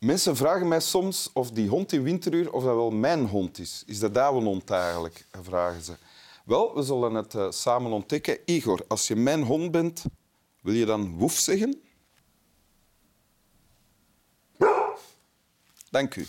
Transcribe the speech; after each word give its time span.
Mensen 0.00 0.36
vragen 0.36 0.68
mij 0.68 0.80
soms 0.80 1.30
of 1.32 1.50
die 1.50 1.68
hond 1.68 1.92
in 1.92 2.02
winteruur 2.02 2.52
of 2.52 2.64
dat 2.64 2.74
wel 2.74 2.90
mijn 2.90 3.26
hond 3.26 3.58
is. 3.58 3.82
Is 3.86 3.98
dat 3.98 4.14
jouw 4.14 4.40
hond 4.40 4.70
eigenlijk? 4.70 5.26
vragen 5.42 5.82
ze. 5.82 5.96
Wel, 6.44 6.74
we 6.74 6.82
zullen 6.82 7.14
het 7.14 7.34
uh, 7.34 7.50
samen 7.50 7.92
ontdekken. 7.92 8.38
Igor, 8.44 8.84
als 8.88 9.06
je 9.06 9.16
mijn 9.16 9.42
hond 9.42 9.70
bent, 9.70 10.04
wil 10.60 10.74
je 10.74 10.84
dan 10.84 11.18
woef 11.18 11.32
zeggen? 11.32 11.80
Dank 15.90 16.14
u. 16.14 16.26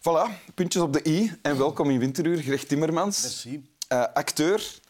Voilà, 0.00 0.52
puntjes 0.54 0.82
op 0.82 0.92
de 0.92 1.08
i 1.08 1.32
en 1.42 1.58
welkom 1.58 1.90
in 1.90 1.98
Winteruur, 1.98 2.42
Greg 2.42 2.64
Timmermans. 2.64 3.22
Merci. 3.22 3.68
Uh, 3.92 4.04
acteur. 4.14 4.80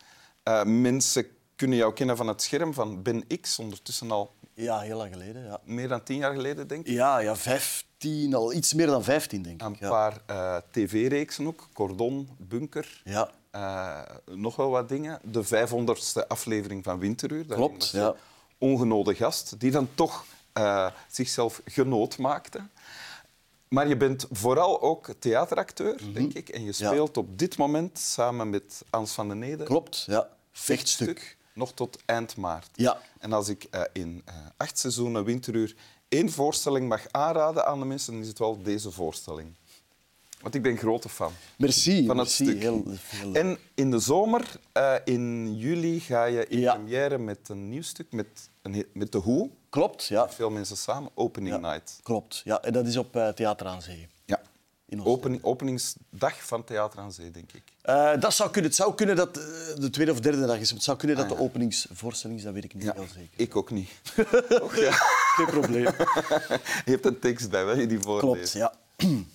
Uh, 0.44 0.64
mensen 0.64 1.26
kunnen 1.56 1.78
jou 1.78 1.92
kennen 1.92 2.16
van 2.16 2.28
het 2.28 2.42
scherm 2.42 2.74
van 2.74 3.02
Ben 3.02 3.26
X, 3.40 3.58
ondertussen 3.58 4.10
al... 4.10 4.34
Ja, 4.54 4.80
heel 4.80 4.96
lang 4.96 5.12
geleden. 5.12 5.44
Ja. 5.44 5.60
Meer 5.64 5.88
dan 5.88 6.02
tien 6.02 6.16
jaar 6.16 6.34
geleden, 6.34 6.68
denk 6.68 6.86
ik? 6.86 6.92
Ja, 6.92 7.18
ja, 7.18 7.36
vijftien, 7.36 8.34
al 8.34 8.52
iets 8.52 8.74
meer 8.74 8.86
dan 8.86 9.04
vijftien, 9.04 9.42
denk 9.42 9.62
ik. 9.62 9.66
Een 9.66 9.88
paar 9.88 10.22
uh, 10.30 10.56
tv-reeksen 10.70 11.46
ook, 11.46 11.68
Cordon, 11.72 12.28
Bunker. 12.38 13.02
Ja. 13.04 13.30
nog 14.24 14.56
wel 14.56 14.70
wat 14.70 14.88
dingen. 14.88 15.18
De 15.22 15.44
vijfhonderdste 15.44 16.28
aflevering 16.28 16.84
van 16.84 16.98
Winteruur. 16.98 17.46
Klopt, 17.46 17.90
ja. 17.90 18.14
Ongenode 18.58 19.14
gast, 19.14 19.60
die 19.60 19.70
dan 19.70 19.88
toch 19.94 20.24
zichzelf 21.08 21.60
genood 21.64 22.18
maakte. 22.18 22.60
Maar 23.68 23.88
je 23.88 23.96
bent 23.96 24.26
vooral 24.30 24.82
ook 24.82 25.10
theateracteur, 25.18 26.00
mm 26.02 26.12
denk 26.12 26.32
ik. 26.32 26.48
En 26.48 26.64
je 26.64 26.72
speelt 26.72 27.16
op 27.16 27.38
dit 27.38 27.56
moment 27.56 27.98
samen 27.98 28.50
met 28.50 28.82
Ans 28.90 29.12
van 29.12 29.28
den 29.28 29.38
Neden. 29.38 29.66
Klopt, 29.66 30.04
ja. 30.06 30.28
Vechtstuk. 30.52 31.36
Nog 31.54 31.72
tot 31.72 31.98
eind 32.04 32.36
maart. 32.36 32.68
Ja. 32.72 32.98
En 33.18 33.32
als 33.32 33.48
ik 33.48 33.66
uh, 33.70 33.82
in 33.92 34.22
uh, 34.28 34.34
acht 34.56 34.78
seizoenen 34.78 35.24
Winteruur 35.24 35.74
één 36.08 36.30
voorstelling 36.30 36.88
mag 36.88 37.06
aanraden 37.10 37.66
aan 37.66 37.78
de 37.78 37.84
mensen, 37.84 38.12
dan 38.12 38.22
is 38.22 38.28
het 38.28 38.38
wel 38.38 38.62
deze 38.62 38.90
voorstelling. 38.90 39.54
Want 40.40 40.54
ik 40.54 40.62
ben 40.62 40.76
grote 40.76 41.08
fan. 41.08 41.32
Merci. 41.56 42.06
Van 42.06 42.18
het 42.18 42.30
stuk. 42.30 42.58
Heel, 42.58 42.84
heel... 43.06 43.34
En 43.34 43.58
in 43.74 43.90
de 43.90 43.98
zomer, 43.98 44.60
uh, 44.76 44.94
in 45.04 45.56
juli, 45.56 46.00
ga 46.00 46.24
je 46.24 46.46
in 46.46 46.58
ja. 46.58 46.74
première 46.74 47.18
met 47.18 47.48
een 47.48 47.68
nieuw 47.68 47.82
stuk, 47.82 48.12
met, 48.12 48.50
een, 48.62 48.86
met 48.92 49.12
de 49.12 49.18
Hoe. 49.18 49.50
Klopt, 49.68 50.04
ja. 50.04 50.28
Veel 50.28 50.50
mensen 50.50 50.76
samen. 50.76 51.10
Opening 51.14 51.54
ja, 51.54 51.60
night. 51.60 52.00
Klopt, 52.02 52.40
ja. 52.44 52.62
En 52.62 52.72
dat 52.72 52.86
is 52.86 52.96
op 52.96 53.16
uh, 53.16 53.28
Theater 53.28 53.66
aan 53.66 53.82
Zee. 53.82 54.08
Openingsdag 55.42 56.46
van 56.46 56.64
Theater 56.64 57.00
aan 57.00 57.12
Zee, 57.12 57.30
denk 57.30 57.52
ik. 57.52 57.62
Uh, 57.84 58.20
dat 58.20 58.34
zou 58.34 58.50
kunnen. 58.50 58.70
Het 58.70 58.80
zou 58.80 58.94
kunnen 58.94 59.16
dat 59.16 59.38
uh, 59.38 59.44
de 59.76 59.90
tweede 59.90 60.12
of 60.12 60.20
derde 60.20 60.46
dag 60.46 60.58
is. 60.58 60.70
Het 60.70 60.82
zou 60.82 60.96
kunnen 60.96 61.16
dat 61.16 61.24
ah, 61.24 61.30
ja. 61.30 61.36
de 61.36 61.42
openingsvoorstelling 61.42 62.38
is, 62.38 62.44
dat 62.44 62.54
weet 62.54 62.64
ik 62.64 62.74
niet 62.74 62.82
ja, 62.82 62.92
heel 62.94 63.06
zeker. 63.14 63.40
Ik 63.40 63.56
ook 63.56 63.70
niet. 63.70 63.90
Och, 64.62 64.76
ja. 64.76 64.92
Geen 65.34 65.46
probleem. 65.46 65.84
Je 66.84 66.90
hebt 66.90 67.06
een 67.06 67.18
tekst 67.18 67.50
bij, 67.50 67.64
hè, 67.64 67.86
die 67.86 68.00
voorleest. 68.00 68.52
Klopt, 68.52 68.74
ja. 68.96 69.06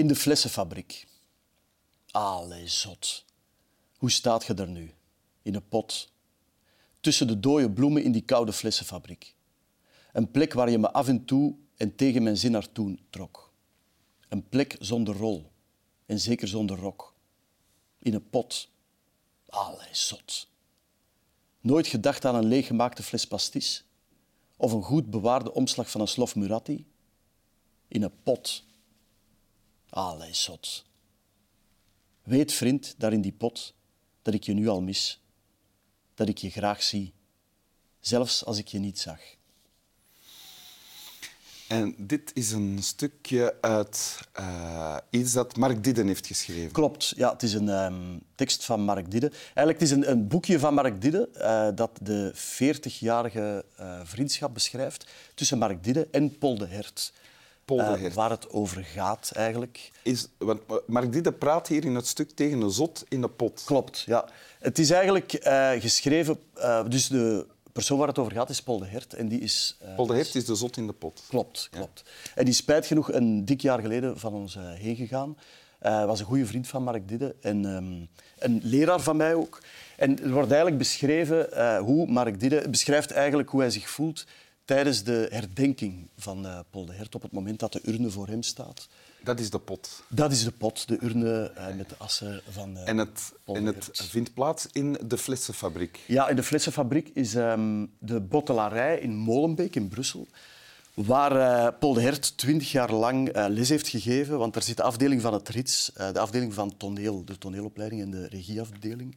In 0.00 0.06
de 0.06 0.16
flessenfabriek. 0.16 1.06
Allee, 2.10 2.68
zot. 2.68 3.24
Hoe 3.96 4.10
staat 4.10 4.44
je 4.44 4.54
er 4.54 4.68
nu? 4.68 4.92
In 5.42 5.54
een 5.54 5.68
pot. 5.68 6.12
Tussen 7.00 7.26
de 7.26 7.40
dode 7.40 7.70
bloemen 7.70 8.02
in 8.02 8.12
die 8.12 8.22
koude 8.22 8.52
flessenfabriek. 8.52 9.34
Een 10.12 10.30
plek 10.30 10.52
waar 10.52 10.70
je 10.70 10.78
me 10.78 10.92
af 10.92 11.08
en 11.08 11.24
toe 11.24 11.54
en 11.76 11.96
tegen 11.96 12.22
mijn 12.22 12.36
zin 12.36 12.50
naartoe 12.50 12.98
trok. 13.10 13.45
Een 14.28 14.48
plek 14.48 14.76
zonder 14.78 15.16
rol. 15.16 15.50
En 16.06 16.20
zeker 16.20 16.48
zonder 16.48 16.78
rok. 16.78 17.14
In 17.98 18.14
een 18.14 18.30
pot. 18.30 18.68
Allee, 19.46 19.88
zot. 19.94 20.48
Nooit 21.60 21.86
gedacht 21.86 22.24
aan 22.24 22.34
een 22.34 22.44
leeggemaakte 22.44 23.02
fles 23.02 23.26
pastis? 23.26 23.84
Of 24.56 24.72
een 24.72 24.82
goed 24.82 25.10
bewaarde 25.10 25.52
omslag 25.52 25.90
van 25.90 26.00
een 26.00 26.08
slof 26.08 26.34
Muratti? 26.34 26.86
In 27.88 28.02
een 28.02 28.22
pot. 28.22 28.64
Allee, 29.88 30.34
zot. 30.34 30.84
Weet, 32.22 32.52
vriend, 32.52 32.94
daar 32.98 33.12
in 33.12 33.20
die 33.20 33.32
pot, 33.32 33.74
dat 34.22 34.34
ik 34.34 34.44
je 34.44 34.52
nu 34.52 34.68
al 34.68 34.82
mis. 34.82 35.20
Dat 36.14 36.28
ik 36.28 36.38
je 36.38 36.50
graag 36.50 36.82
zie. 36.82 37.14
Zelfs 38.00 38.44
als 38.44 38.58
ik 38.58 38.68
je 38.68 38.78
niet 38.78 38.98
zag. 38.98 39.20
En 41.68 41.94
dit 41.98 42.30
is 42.34 42.52
een 42.52 42.78
stukje 42.80 43.54
uit 43.60 44.20
uh, 44.40 44.96
iets 45.10 45.32
dat 45.32 45.56
Mark 45.56 45.84
Didden 45.84 46.06
heeft 46.06 46.26
geschreven. 46.26 46.72
Klopt, 46.72 47.12
ja, 47.16 47.32
het 47.32 47.42
is 47.42 47.52
een 47.52 47.68
um, 47.68 48.22
tekst 48.34 48.64
van 48.64 48.80
Mark 48.80 49.10
Didden. 49.10 49.32
Eigenlijk 49.54 49.80
het 49.80 49.82
is 49.82 49.90
een, 49.90 50.10
een 50.10 50.28
boekje 50.28 50.58
van 50.58 50.74
Mark 50.74 51.00
Didden 51.00 51.28
uh, 51.36 51.68
dat 51.74 51.90
de 52.02 52.32
40-jarige 52.34 53.64
uh, 53.80 54.00
vriendschap 54.04 54.54
beschrijft 54.54 55.06
tussen 55.34 55.58
Mark 55.58 55.84
Didden 55.84 56.12
en 56.12 56.38
Paul 56.38 56.58
de 56.58 56.66
Hert. 56.66 57.12
Paul 57.64 57.78
de 57.78 57.98
Hert. 57.98 58.14
waar 58.14 58.30
het 58.30 58.50
over 58.50 58.84
gaat 58.84 59.30
eigenlijk. 59.34 59.90
Is, 60.02 60.28
want 60.38 60.60
Mark 60.86 61.12
Didden 61.12 61.38
praat 61.38 61.68
hier 61.68 61.84
in 61.84 61.94
het 61.94 62.06
stuk 62.06 62.30
tegen 62.30 62.60
een 62.60 62.70
zot 62.70 63.04
in 63.08 63.20
de 63.20 63.28
pot. 63.28 63.62
Klopt, 63.64 64.00
ja. 64.00 64.28
Het 64.58 64.78
is 64.78 64.90
eigenlijk 64.90 65.38
geschreven... 65.80 66.38
dus 66.88 67.08
de 67.08 67.46
persoon 67.76 67.98
waar 67.98 68.08
het 68.08 68.18
over 68.18 68.32
gaat 68.32 68.50
is 68.50 68.62
Paul 68.62 68.78
de 68.78 68.86
Hert. 68.86 69.14
En 69.14 69.28
die 69.28 69.40
is, 69.40 69.76
uh, 69.82 69.94
Paul 69.94 70.06
de 70.06 70.14
Hert 70.14 70.34
is 70.34 70.44
de 70.44 70.54
zot 70.54 70.76
in 70.76 70.86
de 70.86 70.92
pot. 70.92 71.22
Klopt, 71.28 71.68
klopt. 71.70 72.02
Ja. 72.04 72.30
En 72.34 72.44
die 72.44 72.52
is 72.52 72.58
spijt 72.58 72.86
genoeg 72.86 73.12
een 73.12 73.44
dik 73.44 73.60
jaar 73.60 73.80
geleden 73.80 74.18
van 74.18 74.34
ons 74.34 74.56
uh, 74.56 74.62
heen 74.72 74.96
gegaan. 74.96 75.36
Hij 75.78 76.00
uh, 76.00 76.06
was 76.06 76.20
een 76.20 76.26
goede 76.26 76.46
vriend 76.46 76.68
van 76.68 76.82
Mark 76.82 77.08
Didde 77.08 77.34
en 77.40 77.64
um, 77.64 78.08
een 78.38 78.60
leraar 78.62 79.00
van 79.00 79.16
mij 79.16 79.34
ook. 79.34 79.62
En 79.96 80.22
er 80.22 80.30
wordt 80.30 80.48
eigenlijk 80.48 80.78
beschreven 80.78 81.78
hoe 81.78 82.06
Mark 82.06 82.40
Didde 82.40 82.68
beschrijft 82.68 83.10
eigenlijk 83.10 83.48
hoe 83.48 83.60
hij 83.60 83.70
zich 83.70 83.88
voelt 83.88 84.26
tijdens 84.64 85.02
de 85.02 85.26
herdenking 85.30 86.10
van 86.16 86.64
Paul 86.70 86.86
de 86.86 86.92
Hert 86.92 87.14
op 87.14 87.22
het 87.22 87.32
moment 87.32 87.58
dat 87.58 87.72
de 87.72 87.80
urne 87.84 88.10
voor 88.10 88.26
hem 88.26 88.42
staat. 88.42 88.88
Dat 89.26 89.40
is 89.40 89.50
de 89.50 89.58
pot. 89.58 90.02
Dat 90.08 90.32
is 90.32 90.44
de 90.44 90.50
pot, 90.50 90.88
de 90.88 90.98
urne 91.02 91.52
uh, 91.58 91.76
met 91.76 91.88
de 91.88 91.94
assen 91.98 92.42
van 92.48 92.76
uh, 92.76 92.88
En 92.88 92.98
het, 92.98 93.32
en 93.44 93.64
het 93.64 93.88
vindt 93.92 94.34
plaats 94.34 94.66
in 94.72 94.98
de 95.06 95.18
flessenfabriek? 95.18 96.00
Ja, 96.06 96.28
in 96.28 96.36
de 96.36 96.42
flessenfabriek 96.42 97.10
is 97.14 97.34
um, 97.34 97.92
de 97.98 98.20
bottelarij 98.20 98.98
in 98.98 99.16
Molenbeek 99.16 99.76
in 99.76 99.88
Brussel. 99.88 100.26
Waar 100.94 101.32
uh, 101.32 101.78
Paul 101.78 101.92
de 101.92 102.00
Hert 102.00 102.38
twintig 102.38 102.72
jaar 102.72 102.92
lang 102.92 103.36
les 103.48 103.68
heeft 103.68 103.88
gegeven. 103.88 104.38
Want 104.38 104.56
er 104.56 104.62
zit 104.62 104.76
de 104.76 104.82
afdeling 104.82 105.20
van 105.20 105.32
het 105.32 105.48
RITS, 105.48 105.90
de 106.12 106.18
afdeling 106.18 106.54
van 106.54 106.76
toneel, 106.76 107.24
de 107.24 107.38
toneelopleiding 107.38 108.02
en 108.02 108.10
de 108.10 108.26
regieafdeling, 108.26 109.16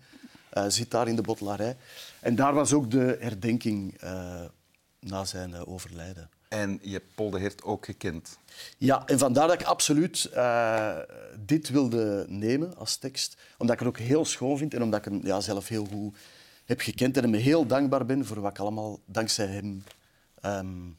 zit 0.67 0.91
daar 0.91 1.07
in 1.07 1.15
de 1.15 1.21
bottelarij. 1.21 1.77
En 2.19 2.35
daar 2.35 2.53
was 2.53 2.73
ook 2.73 2.91
de 2.91 3.17
herdenking 3.19 4.01
na 4.99 5.25
zijn 5.25 5.65
overlijden. 5.65 6.29
En 6.49 6.79
je 6.81 7.01
hebt 7.15 7.39
Hert 7.39 7.63
ook 7.63 7.85
gekend. 7.85 8.37
Ja, 8.77 9.05
en 9.05 9.19
vandaar 9.19 9.47
dat 9.47 9.61
ik 9.61 9.67
absoluut 9.67 10.29
uh, 10.33 10.97
dit 11.39 11.69
wilde 11.69 12.25
nemen 12.29 12.77
als 12.77 12.95
tekst. 12.95 13.37
Omdat 13.57 13.75
ik 13.75 13.79
het 13.79 13.89
ook 13.89 13.97
heel 13.97 14.25
schoon 14.25 14.57
vind 14.57 14.73
en 14.73 14.83
omdat 14.83 15.05
ik 15.05 15.11
hem 15.11 15.25
ja, 15.25 15.39
zelf 15.39 15.67
heel 15.67 15.85
goed 15.85 16.15
heb 16.65 16.79
gekend. 16.79 17.17
En 17.17 17.23
hem 17.23 17.33
heel 17.33 17.65
dankbaar 17.65 18.05
ben 18.05 18.25
voor 18.25 18.39
wat 18.39 18.51
ik 18.51 18.59
allemaal 18.59 18.99
dankzij 19.05 19.45
hem, 19.45 19.83
um, 20.45 20.97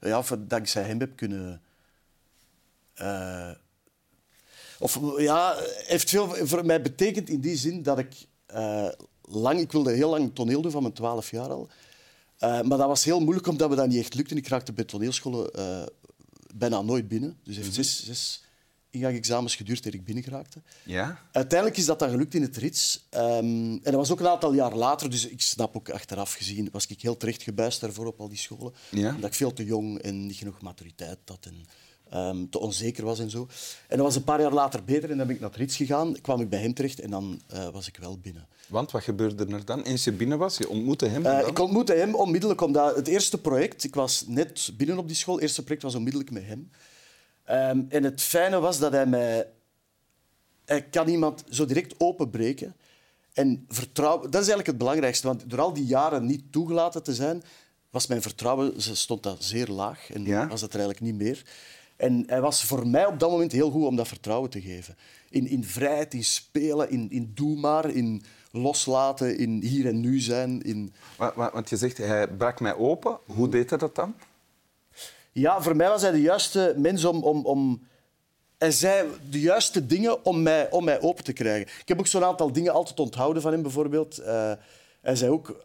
ja, 0.00 0.22
dankzij 0.38 0.82
hem 0.82 1.00
heb 1.00 1.16
kunnen... 1.16 1.62
Uh, 3.00 3.50
of 4.78 5.00
ja, 5.18 5.54
heeft 5.86 6.10
veel 6.10 6.46
voor 6.46 6.66
mij 6.66 6.82
betekend 6.82 7.28
in 7.28 7.40
die 7.40 7.56
zin 7.56 7.82
dat 7.82 7.98
ik 7.98 8.14
uh, 8.54 8.88
lang... 9.22 9.60
Ik 9.60 9.72
wilde 9.72 9.92
heel 9.92 10.10
lang 10.10 10.34
toneel 10.34 10.62
doen, 10.62 10.70
van 10.70 10.82
mijn 10.82 10.94
twaalf 10.94 11.30
jaar 11.30 11.48
al. 11.48 11.68
Uh, 12.44 12.62
maar 12.62 12.78
dat 12.78 12.86
was 12.86 13.04
heel 13.04 13.20
moeilijk 13.20 13.46
omdat 13.46 13.68
we 13.68 13.76
dat 13.76 13.88
niet 13.88 13.98
echt 13.98 14.14
lukten. 14.14 14.36
Ik 14.36 14.48
raakte 14.48 14.72
bij 14.72 14.84
toneelscholen 14.84 15.50
uh, 15.58 15.82
bijna 16.54 16.82
nooit 16.82 17.08
binnen. 17.08 17.36
Dus 17.44 17.56
het 17.56 17.64
heeft 17.64 17.76
zes, 17.76 18.04
zes 18.04 18.42
ingangsexamens 18.90 19.56
geduurd 19.56 19.84
dat 19.84 19.94
ik 19.94 20.04
binnen 20.04 20.24
geraakte. 20.24 20.62
Ja? 20.84 21.20
Uiteindelijk 21.32 21.78
is 21.78 21.84
dat 21.86 21.98
dan 21.98 22.10
gelukt 22.10 22.34
in 22.34 22.42
het 22.42 22.56
rits. 22.56 23.06
Um, 23.10 23.20
en 23.72 23.80
dat 23.82 23.94
was 23.94 24.10
ook 24.10 24.20
een 24.20 24.28
aantal 24.28 24.52
jaar 24.52 24.74
later, 24.74 25.10
dus 25.10 25.26
ik 25.26 25.40
snap 25.40 25.76
ook 25.76 25.90
achteraf 25.90 26.32
gezien, 26.32 26.68
was 26.72 26.86
ik 26.86 27.00
heel 27.00 27.16
terecht 27.16 27.42
gebuist 27.42 27.80
daarvoor 27.80 28.06
op 28.06 28.20
al 28.20 28.28
die 28.28 28.38
scholen. 28.38 28.72
Ja? 28.90 29.14
Omdat 29.14 29.30
ik 29.30 29.36
veel 29.36 29.52
te 29.52 29.64
jong 29.64 29.98
en 29.98 30.26
niet 30.26 30.36
genoeg 30.36 30.60
maturiteit 30.60 31.18
had 31.24 31.46
en 31.46 31.66
um, 32.14 32.50
te 32.50 32.58
onzeker 32.58 33.04
was 33.04 33.18
en 33.18 33.30
zo. 33.30 33.48
En 33.88 33.96
dat 33.96 34.06
was 34.06 34.16
een 34.16 34.24
paar 34.24 34.40
jaar 34.40 34.52
later 34.52 34.84
beter 34.84 35.10
en 35.10 35.16
dan 35.16 35.26
ben 35.26 35.34
ik 35.34 35.40
naar 35.40 35.50
het 35.50 35.58
rits 35.58 35.76
gegaan, 35.76 36.20
kwam 36.20 36.40
ik 36.40 36.48
bij 36.48 36.60
hem 36.60 36.74
terecht 36.74 37.00
en 37.00 37.10
dan 37.10 37.40
uh, 37.54 37.68
was 37.68 37.88
ik 37.88 37.96
wel 37.96 38.18
binnen. 38.18 38.46
Want 38.68 38.90
wat 38.90 39.02
gebeurde 39.02 39.46
er 39.46 39.64
dan? 39.64 39.82
Eens 39.82 40.04
je 40.04 40.12
binnen 40.12 40.38
was, 40.38 40.58
je 40.58 40.68
ontmoette 40.68 41.06
hem? 41.06 41.26
Uh, 41.26 41.46
ik 41.46 41.58
ontmoette 41.58 41.92
hem 41.94 42.14
onmiddellijk 42.14 42.60
omdat 42.60 42.96
het 42.96 43.06
eerste 43.06 43.40
project, 43.40 43.84
ik 43.84 43.94
was 43.94 44.24
net 44.26 44.70
binnen 44.76 44.98
op 44.98 45.06
die 45.06 45.16
school, 45.16 45.34
het 45.34 45.42
eerste 45.42 45.62
project 45.62 45.82
was 45.82 45.94
onmiddellijk 45.94 46.30
met 46.30 46.44
hem. 46.44 46.70
Um, 47.50 47.86
en 47.88 48.04
het 48.04 48.20
fijne 48.20 48.60
was 48.60 48.78
dat 48.78 48.92
hij 48.92 49.06
mij... 49.06 49.48
Hij 50.64 50.82
kan 50.82 51.08
iemand 51.08 51.44
zo 51.50 51.64
direct 51.64 51.94
openbreken 51.98 52.76
en 53.32 53.64
vertrouwen... 53.68 54.22
Dat 54.22 54.42
is 54.42 54.48
eigenlijk 54.48 54.66
het 54.66 54.78
belangrijkste, 54.78 55.26
want 55.26 55.50
door 55.50 55.60
al 55.60 55.72
die 55.72 55.84
jaren 55.84 56.26
niet 56.26 56.52
toegelaten 56.52 57.02
te 57.02 57.14
zijn, 57.14 57.42
was 57.90 58.06
mijn 58.06 58.22
vertrouwen 58.22 58.72
stond 58.78 59.22
dat 59.22 59.44
zeer 59.44 59.68
laag 59.68 60.12
en 60.12 60.24
ja? 60.24 60.48
was 60.48 60.60
dat 60.60 60.72
er 60.72 60.80
eigenlijk 60.80 61.12
niet 61.12 61.22
meer. 61.22 61.42
En 61.96 62.24
hij 62.26 62.40
was 62.40 62.64
voor 62.64 62.86
mij 62.86 63.06
op 63.06 63.18
dat 63.18 63.30
moment 63.30 63.52
heel 63.52 63.70
goed 63.70 63.86
om 63.86 63.96
dat 63.96 64.08
vertrouwen 64.08 64.50
te 64.50 64.60
geven. 64.60 64.96
In, 65.30 65.46
in 65.46 65.64
vrijheid, 65.64 66.14
in 66.14 66.24
spelen, 66.24 66.90
in, 66.90 67.10
in 67.10 67.32
doe 67.34 67.56
maar, 67.56 67.90
in 67.90 68.22
loslaten, 68.50 69.38
in 69.38 69.60
hier 69.62 69.86
en 69.86 70.00
nu 70.00 70.20
zijn. 70.20 70.62
In... 70.62 70.92
Wa- 71.16 71.32
wa- 71.34 71.50
Want 71.52 71.68
je 71.68 71.76
zegt, 71.76 71.96
hij 71.96 72.28
brak 72.28 72.60
mij 72.60 72.74
open. 72.74 73.18
Hoe 73.26 73.48
deed 73.48 73.70
hij 73.70 73.78
dat 73.78 73.94
dan? 73.94 74.14
Ja, 75.32 75.62
voor 75.62 75.76
mij 75.76 75.88
was 75.88 76.02
hij 76.02 76.10
de 76.10 76.20
juiste 76.20 76.74
mens 76.76 77.04
om... 77.04 77.22
om, 77.22 77.44
om... 77.46 77.86
Hij 78.58 78.72
zei 78.72 79.08
de 79.30 79.40
juiste 79.40 79.86
dingen 79.86 80.24
om 80.24 80.42
mij, 80.42 80.70
om 80.70 80.84
mij 80.84 81.00
open 81.00 81.24
te 81.24 81.32
krijgen. 81.32 81.68
Ik 81.80 81.88
heb 81.88 81.98
ook 81.98 82.06
zo'n 82.06 82.24
aantal 82.24 82.52
dingen 82.52 82.72
altijd 82.72 83.00
onthouden 83.00 83.42
van 83.42 83.52
hem, 83.52 83.62
bijvoorbeeld. 83.62 84.18
Eh, 84.18 84.52
hij 85.00 85.16
zei 85.16 85.30
ook, 85.30 85.64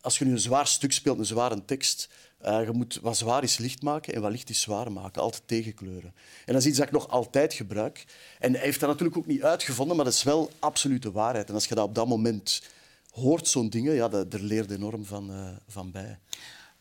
als 0.00 0.18
je 0.18 0.24
nu 0.24 0.30
een 0.32 0.38
zwaar 0.38 0.66
stuk 0.66 0.92
speelt, 0.92 1.18
een 1.18 1.24
zware 1.26 1.64
tekst, 1.64 2.08
eh, 2.42 2.64
je 2.64 2.72
moet 2.72 2.98
wat 3.02 3.16
zwaar 3.16 3.42
is 3.42 3.58
licht 3.58 3.82
maken 3.82 4.14
en 4.14 4.20
wat 4.20 4.30
licht 4.30 4.50
is 4.50 4.60
zwaar 4.60 4.92
maken. 4.92 5.22
Altijd 5.22 5.42
tegenkleuren. 5.46 6.14
En 6.46 6.52
dat 6.52 6.62
is 6.62 6.68
iets 6.68 6.78
dat 6.78 6.86
ik 6.86 6.92
nog 6.92 7.08
altijd 7.08 7.54
gebruik. 7.54 8.04
En 8.38 8.52
hij 8.52 8.62
heeft 8.62 8.80
dat 8.80 8.88
natuurlijk 8.88 9.18
ook 9.18 9.26
niet 9.26 9.42
uitgevonden, 9.42 9.96
maar 9.96 10.04
dat 10.04 10.14
is 10.14 10.22
wel 10.22 10.50
absolute 10.58 11.12
waarheid. 11.12 11.48
En 11.48 11.54
als 11.54 11.66
je 11.66 11.74
dat 11.74 11.84
op 11.84 11.94
dat 11.94 12.06
moment 12.08 12.62
hoort, 13.10 13.48
zo'n 13.48 13.68
dingen, 13.68 13.94
ja, 13.94 14.08
dat, 14.08 14.30
daar 14.30 14.40
leer 14.40 14.64
je 14.68 14.74
enorm 14.74 15.04
van, 15.04 15.30
eh, 15.30 15.48
van 15.68 15.90
bij. 15.90 16.18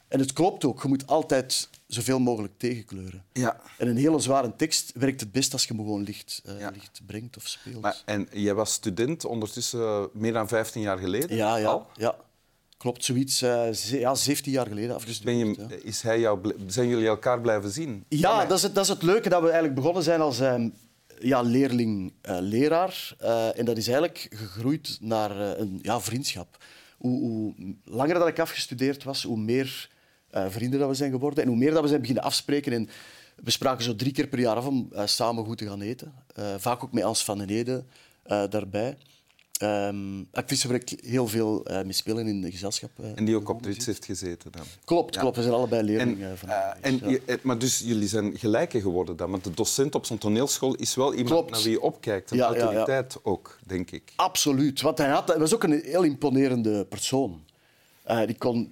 En 0.07 0.19
het 0.19 0.33
klopt 0.33 0.65
ook. 0.65 0.81
Je 0.81 0.87
moet 0.87 1.07
altijd 1.07 1.69
zoveel 1.87 2.19
mogelijk 2.19 2.53
tegenkleuren. 2.57 3.23
Ja. 3.33 3.59
En 3.77 3.87
een 3.87 3.97
hele 3.97 4.19
zware 4.19 4.55
tekst 4.55 4.91
werkt 4.95 5.19
het 5.19 5.31
best 5.31 5.53
als 5.53 5.63
je 5.63 5.73
hem 5.73 5.83
gewoon 5.83 6.03
licht, 6.03 6.41
eh, 6.45 6.59
Ja. 6.59 6.69
licht 6.69 7.01
brengt 7.05 7.37
of 7.37 7.47
speelt. 7.47 7.81
Maar, 7.81 8.01
en 8.05 8.27
jij 8.31 8.53
was 8.53 8.73
student 8.73 9.25
ondertussen 9.25 10.09
meer 10.13 10.33
dan 10.33 10.47
15 10.47 10.81
jaar 10.81 10.97
geleden? 10.97 11.35
ja, 11.35 11.55
ja, 11.55 11.67
al? 11.67 11.87
ja. 11.95 12.15
Klopt, 12.81 13.05
zoiets. 13.05 13.41
eh, 13.41 13.71
ze- 13.71 13.99
ja, 13.99 14.15
17 14.15 14.51
jaar 14.51 14.67
geleden 14.67 14.87
Ben 14.87 14.95
afgestudeerd. 14.97 15.55
je, 15.55 15.61
ja. 15.69 15.75
is 15.83 16.01
hij 16.01 16.19
jou, 16.19 16.53
zijn 16.67 16.87
jullie 16.87 17.07
elkaar 17.07 17.41
blijven 17.41 17.69
zien? 17.71 18.05
Ja, 18.07 18.45
dat 18.45 18.57
is, 18.57 18.63
het, 18.63 18.75
dat 18.75 18.83
is 18.83 18.89
het 18.89 19.01
leuke 19.03 19.29
dat 19.29 19.39
we 19.39 19.45
eigenlijk 19.45 19.75
begonnen 19.75 20.03
zijn 20.03 20.21
als 20.21 20.39
ehm, 20.39 20.69
ja, 21.19 21.41
leerling-leraar. 21.41 23.15
Eh, 23.19 23.59
en 23.59 23.65
dat 23.65 23.77
is 23.77 23.85
eigenlijk 23.87 24.27
gegroeid 24.35 24.97
naar 25.01 25.31
eh, 25.41 25.59
een 25.59 25.79
ja, 25.81 25.99
vriendschap. 25.99 26.57
Hoe, 26.97 27.19
hoe 27.19 27.53
langer 27.85 28.13
dat 28.19 28.27
ik 28.27 28.39
afgestudeerd 28.39 29.03
was, 29.03 29.23
hoe 29.23 29.37
meer 29.37 29.89
eh, 30.29 30.45
vrienden 30.49 30.79
dat 30.79 30.89
we 30.89 30.95
zijn 30.95 31.11
geworden. 31.11 31.43
En 31.43 31.49
hoe 31.49 31.57
meer 31.57 31.71
dat 31.71 31.81
we 31.81 31.87
zijn 31.87 31.99
beginnen 31.99 32.23
afspreken. 32.23 32.73
En 32.73 32.89
we 33.35 33.51
spraken 33.51 33.83
zo 33.83 33.95
drie 33.95 34.11
keer 34.11 34.27
per 34.27 34.39
jaar 34.39 34.55
af 34.55 34.65
om 34.67 34.87
eh, 34.91 35.05
samen 35.05 35.45
goed 35.45 35.57
te 35.57 35.65
gaan 35.67 35.81
eten. 35.81 36.13
Eh, 36.35 36.53
vaak 36.57 36.83
ook 36.83 36.93
met 36.93 37.03
Ans 37.03 37.23
van 37.23 37.37
den 37.37 37.49
Ede 37.49 37.83
eh, 38.23 38.43
daarbij. 38.49 38.97
Ehm 39.61 40.23
actrice 40.31 40.67
waar 40.67 40.77
ik 40.77 40.99
heel 41.05 41.27
veel 41.27 41.65
mee 41.83 41.91
spelen 41.93 42.27
in 42.27 42.43
het 42.43 42.51
gezelschap. 42.51 42.89
eh, 43.01 43.05
En 43.15 43.25
die 43.25 43.35
ook 43.35 43.49
op 43.49 43.65
Rits 43.65 43.85
heeft 43.85 44.05
gezeten 44.05 44.51
dan? 44.51 44.61
Klopt, 44.85 45.17
klopt. 45.17 45.35
We 45.35 45.41
zijn 45.41 45.53
allebei 45.53 45.81
En, 45.81 45.85
leerlingen 45.87 46.37
van 46.37 46.49
eh, 46.49 46.57
en, 46.81 46.99
ja. 47.03 47.09
je- 47.09 47.21
eh, 47.25 47.35
maar 47.41 47.57
dus 47.59 47.79
jullie 47.79 48.07
zijn 48.07 48.37
gelijken 48.37 48.81
geworden 48.81 49.15
dan? 49.15 49.31
Want 49.31 49.43
de 49.43 49.51
docent 49.53 49.95
op 49.95 50.05
zo'n 50.05 50.17
toneelschool 50.17 50.75
is 50.75 50.95
wel 50.95 51.11
iemand 51.13 51.29
Klopt. 51.29 51.51
naar 51.51 51.61
wie 51.61 51.71
je 51.71 51.81
opkijkt. 51.81 52.31
Een 52.31 52.37
Ja, 52.37 52.45
autoriteit 52.45 53.17
ook, 53.23 53.59
denk 53.65 53.91
ik. 53.91 54.13
Absoluut. 54.15 54.81
Want 54.81 54.97
hij, 54.97 55.09
had, 55.09 55.27
hij 55.27 55.39
was 55.39 55.53
ook 55.53 55.63
een 55.63 55.81
heel 55.83 56.03
imponerende 56.03 56.85
persoon. 56.85 57.43
Die 58.25 58.37
kon 58.37 58.71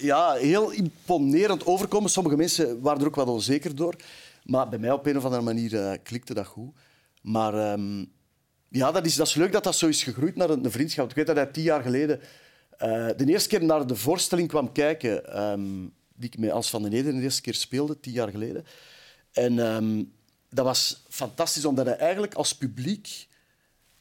ja, 0.00 0.32
heel 0.34 0.70
imponerend 0.70 1.66
overkomen. 1.66 2.10
Sommige 2.10 2.36
mensen 2.36 2.80
waren 2.80 3.00
er 3.00 3.06
ook 3.06 3.14
wat 3.14 3.28
onzeker 3.28 3.74
door. 3.76 3.94
Maar 4.44 4.68
bij 4.68 4.78
mij 4.78 4.90
op 4.92 5.06
een 5.06 5.16
of 5.16 5.24
andere 5.24 5.42
manier 5.42 5.98
klikte 6.02 6.34
dat 6.34 6.46
goed. 6.46 6.70
Maar 7.22 7.54
ehm, 7.72 8.04
ja, 8.68 8.92
dat 8.92 9.06
is, 9.06 9.14
dat 9.14 9.26
is 9.26 9.34
leuk 9.34 9.52
dat 9.52 9.64
dat 9.64 9.76
zo 9.76 9.86
is 9.86 10.02
gegroeid 10.02 10.36
naar 10.36 10.50
een, 10.50 10.64
een 10.64 10.70
vriendschap. 10.70 11.10
Ik 11.10 11.16
weet 11.16 11.26
dat 11.26 11.36
hij 11.36 11.46
tien 11.46 11.62
jaar 11.62 11.82
geleden 11.82 12.20
eh, 12.78 13.08
de 13.16 13.24
eerste 13.26 13.48
keer 13.48 13.64
naar 13.64 13.86
de 13.86 13.96
voorstelling 13.96 14.48
kwam 14.48 14.72
kijken, 14.72 15.32
ehm, 15.32 15.86
die 16.14 16.30
ik 16.30 16.38
met 16.38 16.50
Als 16.50 16.70
van 16.70 16.82
den 16.82 16.92
Eden 16.92 17.16
de 17.16 17.22
eerste 17.22 17.40
keer 17.40 17.54
speelde, 17.54 18.00
tien 18.00 18.12
jaar 18.12 18.30
geleden. 18.30 18.64
En 19.32 19.58
ehm, 19.58 20.04
dat 20.50 20.64
was 20.64 21.04
fantastisch, 21.08 21.64
omdat 21.64 21.86
hij 21.86 21.96
eigenlijk 21.96 22.34
als 22.34 22.56
publiek 22.56 23.26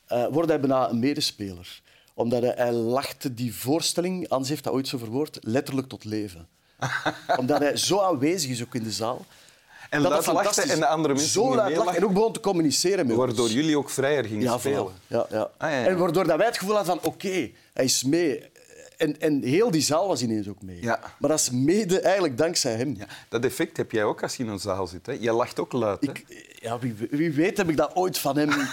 eh 0.05 0.27
wordt 0.27 0.49
hij 0.49 0.59
bijna 0.59 0.89
een 0.89 0.99
medespeler. 0.99 1.81
Omdat 2.13 2.41
hij, 2.41 2.53
hij 2.55 2.71
lachte 2.71 3.33
die 3.33 3.55
voorstelling, 3.55 4.29
Ans 4.29 4.49
heeft 4.49 4.63
dat 4.63 4.73
ooit 4.73 4.87
zo 4.87 4.97
verwoord, 4.97 5.37
letterlijk 5.41 5.87
tot 5.87 6.03
leven. 6.03 6.47
omdat 7.39 7.59
hij 7.59 7.77
zo 7.77 7.99
aanwezig 7.99 8.49
is 8.49 8.63
ook 8.63 8.75
in 8.75 8.83
de 8.83 8.91
zaal. 8.91 9.25
En 9.89 10.01
dat 10.01 10.25
luid 10.25 10.57
en 10.57 10.79
de 10.79 10.87
andere 10.87 11.13
mensen 11.13 11.31
Zo 11.33 11.55
luid 11.55 11.95
en 11.95 12.05
ook 12.05 12.13
begon 12.13 12.33
te 12.33 12.39
communiceren 12.39 13.07
met 13.07 13.17
ons. 13.17 13.25
Waardoor 13.25 13.49
jullie 13.49 13.77
ook 13.77 13.89
vrijer 13.89 14.25
gingen 14.25 14.41
Ja, 14.41 14.57
spelen. 14.57 14.87
voilà. 14.87 15.07
Ja, 15.07 15.25
ja. 15.29 15.49
Ah, 15.57 15.71
ja, 15.71 15.79
ja. 15.79 15.85
En 15.85 15.97
waardoor 15.97 16.27
dat 16.27 16.37
wij 16.37 16.45
het 16.45 16.57
gevoel 16.57 16.75
hadden 16.75 16.99
van 17.01 17.11
oké, 17.11 17.49
hij 17.73 17.85
is 17.85 18.03
mee. 18.03 18.43
En, 18.97 19.19
en 19.19 19.41
heel 19.43 19.71
die 19.71 19.81
zaal 19.81 20.07
was 20.07 20.21
ineens 20.21 20.47
ook 20.47 20.61
mee. 20.61 20.81
Ja. 20.81 20.99
Maar 21.19 21.29
dat 21.29 21.39
is 21.39 21.49
mede 21.49 21.99
eigenlijk 21.99 22.37
dankzij 22.37 22.75
hem. 22.75 22.95
Ja, 22.97 23.05
dat 23.29 23.45
effect 23.45 23.77
heb 23.77 23.91
jij 23.91 24.03
ook 24.03 24.23
als 24.23 24.35
je 24.37 24.43
in 24.43 24.49
een 24.49 24.59
zaal 24.59 24.87
zit. 24.87 25.05
Hè? 25.05 25.17
Je 25.19 25.31
lacht 25.31 25.59
ook 25.59 25.71
luid. 25.71 26.01
Hè? 26.01 26.09
Ik, 26.09 26.45
ja, 26.59 26.79
wie, 26.79 26.95
wie 27.09 27.31
weet 27.31 27.57
heb 27.57 27.69
ik 27.69 27.77
dat 27.77 27.95
ooit 27.95 28.17
van 28.17 28.37
hem... 28.37 28.49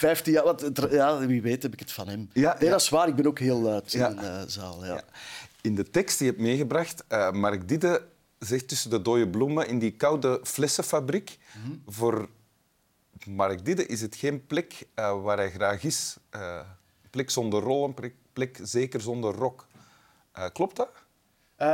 15 0.00 0.32
jaar... 0.32 0.44
Wat, 0.44 0.70
ja, 0.90 1.18
wie 1.26 1.42
weet 1.42 1.62
heb 1.62 1.72
ik 1.72 1.78
het 1.80 1.92
van 1.92 2.08
hem. 2.08 2.30
Ja, 2.32 2.56
nee, 2.60 2.70
dat 2.70 2.80
is 2.80 2.88
waar. 2.88 3.08
Ik 3.08 3.14
ben 3.14 3.26
ook 3.26 3.38
heel 3.38 3.60
luid 3.60 3.94
in 3.94 4.00
een 4.02 4.18
eh, 4.18 4.40
zaal. 4.46 4.84
Ja. 4.84 5.02
In 5.60 5.74
de 5.74 5.90
tekst 5.90 6.18
die 6.18 6.26
je 6.26 6.32
hebt 6.32 6.44
meegebracht, 6.44 7.04
eh 7.08 7.30
Mark 7.30 7.68
Didde 7.68 8.02
zegt 8.40 8.68
tussen 8.68 8.90
de 8.90 9.02
dode 9.02 9.28
bloemen 9.28 9.68
in 9.68 9.78
die 9.78 9.90
koude 9.90 10.40
flessenfabriek. 10.42 11.38
Mhm. 11.54 11.76
Voor 11.86 12.28
Mark 13.26 13.64
Didde 13.64 13.86
is 13.86 14.00
het 14.00 14.16
geen 14.16 14.46
plek 14.46 14.86
eh, 14.94 15.22
waar 15.22 15.36
hij 15.36 15.50
graag 15.50 15.84
is. 15.84 16.16
Een 16.30 16.64
plek 17.10 17.30
zonder 17.30 17.62
rol, 17.62 17.84
een 17.84 17.94
plek, 17.94 18.14
plek 18.32 18.58
zeker 18.62 19.00
zonder 19.00 19.34
rok. 19.34 19.66
Eh, 20.32 20.44
klopt 20.52 20.76
dat? 20.76 20.88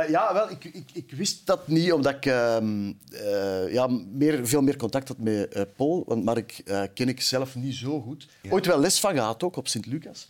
Ja, 0.07 0.33
wel, 0.33 0.49
ik, 0.49 0.63
ik, 0.63 0.89
ik 0.93 1.11
wist 1.11 1.45
dat 1.45 1.67
niet, 1.67 1.91
omdat 1.91 2.13
ik 2.13 2.25
ehm, 2.25 2.93
eh, 3.11 3.73
ja, 3.73 3.87
meer, 4.11 4.47
veel 4.47 4.61
meer 4.61 4.75
contact 4.75 5.07
had 5.07 5.17
met 5.17 5.75
Paul. 5.75 6.03
Want 6.07 6.23
Mark 6.23 6.61
ken 6.93 7.07
ik 7.07 7.21
zelf 7.21 7.55
niet 7.55 7.75
zo 7.75 8.01
goed. 8.01 8.27
Ooit 8.49 8.65
wel 8.65 8.79
les 8.79 8.99
van 8.99 9.13
gehad, 9.13 9.43
ook 9.43 9.55
op 9.55 9.67
Sint-Lucas. 9.67 10.29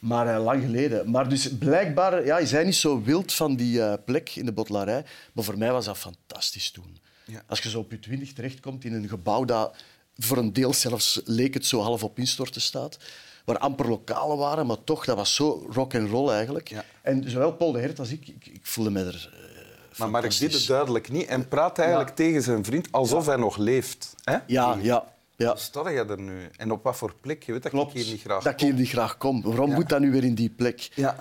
Maar 0.00 0.34
eh, 0.34 0.44
lang 0.44 0.62
geleden. 0.62 1.10
Maar 1.10 1.28
dus 1.28 1.58
blijkbaar 1.58 2.24
ja, 2.24 2.38
is 2.38 2.50
hij 2.50 2.64
niet 2.64 2.74
zo 2.74 3.02
wild 3.02 3.32
van 3.32 3.56
die 3.56 3.82
eh, 3.82 3.92
plek 4.04 4.36
in 4.36 4.44
de 4.44 4.52
botelarij. 4.52 5.04
Maar 5.32 5.44
voor 5.44 5.58
mij 5.58 5.72
was 5.72 5.84
dat 5.84 5.98
fantastisch 5.98 6.70
toen. 6.70 6.98
Ja. 7.26 7.42
Als 7.46 7.58
je 7.60 7.70
zo 7.70 7.78
op 7.78 7.90
je 7.90 7.98
twintig 7.98 8.32
terechtkomt 8.32 8.84
in 8.84 8.92
een 8.92 9.08
gebouw 9.08 9.44
dat 9.44 9.74
voor 10.16 10.36
een 10.36 10.52
deel 10.52 10.72
zelfs 10.74 11.20
leek 11.24 11.54
het 11.54 11.66
zo 11.66 11.80
half 11.80 12.02
op 12.04 12.18
instorten 12.18 12.60
staat. 12.60 12.98
Waar 13.44 13.58
amper 13.58 13.88
lokalen 13.88 14.36
waren, 14.36 14.66
maar 14.66 14.84
toch, 14.84 15.04
dat 15.04 15.16
was 15.16 15.34
zo 15.34 15.66
rock 15.72 15.94
and 15.94 16.10
roll 16.10 16.30
eigenlijk. 16.30 16.68
Ja. 16.68 16.84
En 17.02 17.30
zowel 17.30 17.52
Paul 17.52 17.72
de 17.72 17.80
Hert 17.80 17.98
als 17.98 18.10
ik, 18.10 18.28
ik, 18.28 18.46
ik 18.46 18.66
voelde 18.66 18.90
me 18.90 19.04
er 19.04 19.30
eh, 19.32 19.98
Maar 19.98 20.10
Mark 20.10 20.22
fantastisch. 20.22 20.50
Didde 20.50 20.66
duidelijk 20.66 21.10
niet. 21.10 21.26
En 21.26 21.48
praat 21.48 21.78
eigenlijk 21.78 22.08
Ja. 22.08 22.14
tegen 22.14 22.42
zijn 22.42 22.64
vriend 22.64 22.92
alsof 22.92 23.26
hij 23.26 23.36
nog 23.36 23.56
leeft. 23.56 24.14
Hè? 24.24 24.36
Ja, 24.46 24.76
ja, 24.80 25.04
ja. 25.46 25.56
Sta 25.56 25.88
je 25.88 26.04
er 26.04 26.20
nu? 26.20 26.48
En 26.56 26.70
op 26.72 26.82
wat 26.82 26.96
voor 26.96 27.14
plek? 27.20 27.42
Je 27.42 27.52
weet 27.52 27.62
dat 27.62 27.72
Klopt. 27.72 27.94
ik 27.96 28.02
hier 28.02 28.12
niet 28.12 28.20
graag 28.20 28.42
dat 28.42 28.52
ik 28.52 28.60
hier 28.60 28.74
niet 28.74 28.88
graag 28.88 29.16
kom. 29.16 29.42
Waarom 29.42 29.68
Ja. 29.70 29.74
moet 29.74 29.88
dat 29.88 30.00
nu 30.00 30.10
weer 30.10 30.24
in 30.24 30.34
die 30.34 30.50
plek? 30.50 30.90
Ja. 30.94 31.16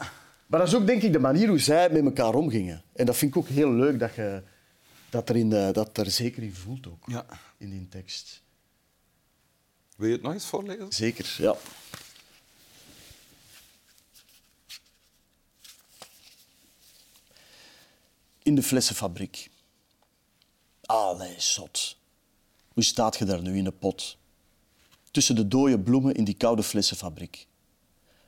Maar 0.47 0.59
dat 0.59 0.67
is 0.67 0.75
ook 0.75 0.85
denk 0.87 1.01
ik 1.01 1.13
de 1.13 1.19
manier 1.19 1.47
hoe 1.47 1.59
zij 1.59 1.89
met 1.89 2.03
elkaar 2.05 2.33
omgingen. 2.33 2.83
En 2.93 3.05
dat 3.05 3.15
vind 3.17 3.35
ik 3.35 3.37
ook 3.37 3.47
heel 3.47 3.71
leuk 3.71 3.99
dat 3.99 4.15
je 4.15 4.43
dat 5.09 5.29
er, 5.29 5.35
in, 5.35 5.53
eh, 5.53 5.71
dat 5.73 5.97
er 5.97 6.11
zeker 6.11 6.43
in 6.43 6.53
voelt 6.55 6.87
ook. 6.87 7.03
Ja. 7.05 7.25
In 7.57 7.69
die 7.69 7.87
tekst. 7.87 8.41
Wil 9.95 10.07
je 10.07 10.13
het 10.13 10.21
nog 10.23 10.33
eens 10.33 10.45
voorlezen? 10.45 10.91
Zeker, 10.91 11.35
ja. 11.37 11.55
In 18.43 18.55
de 18.55 18.63
flessenfabriek. 18.63 19.49
Allee, 20.85 21.35
zot. 21.37 21.97
Hoe 22.79 22.87
staat 22.87 23.17
je 23.17 23.25
daar 23.25 23.41
nu 23.41 23.57
in 23.57 23.63
de 23.63 23.71
pot? 23.71 24.17
Tussen 25.11 25.35
de 25.35 25.47
dode 25.47 25.79
bloemen 25.79 26.13
in 26.13 26.23
die 26.23 26.33
koude 26.33 26.63
flessenfabriek. 26.63 27.47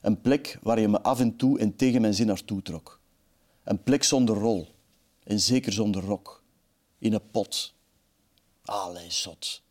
Een 0.01 0.21
plek 0.21 0.57
waar 0.61 0.79
je 0.79 0.87
me 0.87 1.01
af 1.01 1.19
en 1.19 1.35
toe 1.35 1.59
en 1.59 1.75
tegen 1.75 2.01
mijn 2.01 2.13
zin 2.13 2.27
naartoe 2.27 2.61
trok. 2.61 2.99
Een 3.63 3.83
plek 3.83 4.03
zonder 4.03 4.35
rol 4.35 4.67
en 5.23 5.39
zeker 5.39 5.73
zonder 5.73 6.03
rok. 6.03 6.43
In 6.97 7.13
een 7.13 7.29
pot. 7.31 7.73
Allee, 8.65 9.11
zot. 9.11 9.61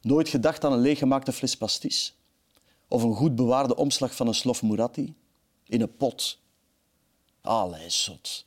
Nooit 0.00 0.28
gedacht 0.28 0.64
aan 0.64 0.72
een 0.72 0.80
leeggemaakte 0.80 1.32
fles 1.32 1.56
pastis? 1.56 2.16
Of 2.88 3.02
een 3.02 3.14
goed 3.14 3.34
bewaarde 3.34 3.76
omslag 3.76 4.16
van 4.16 4.26
een 4.26 4.34
slof 4.34 4.62
Muratti? 4.62 5.14
In 5.66 5.80
een 5.80 5.96
pot. 5.96 6.40
Allee, 7.40 7.90
zot. 7.90 8.46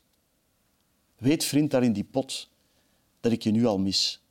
Weet, 1.17 1.43
vriend, 1.43 1.71
daar 1.71 1.83
in 1.83 1.93
die 1.93 2.03
pot, 2.03 2.49
dat 3.19 3.31
ik 3.31 3.43
je 3.43 3.51
nu 3.51 3.65
al 3.65 3.77
mis. 3.77 4.21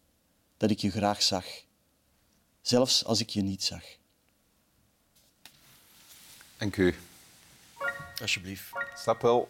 Dat 0.58 0.70
ik 0.70 0.78
je 0.78 0.90
graag 0.90 1.22
zag. 1.22 1.46
Zelfs 2.62 3.04
als 3.04 3.20
ik 3.20 3.28
je 3.28 3.42
niet 3.42 3.62
zag. 3.62 3.82
Dank 6.56 6.76
u. 6.76 6.94
Alsjeblieft. 8.20 8.70
Snap 8.94 9.22
wel. 9.22 9.48